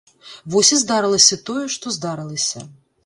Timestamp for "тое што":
1.49-1.95